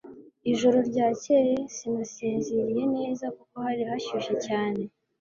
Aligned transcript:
Ijoro 0.51 0.77
ryakeye 0.89 1.55
sinasinziriye 1.75 2.83
neza 2.95 3.25
kuko 3.37 3.55
hari 3.65 3.83
hashyushye 3.89 4.33
cyane 4.45 4.81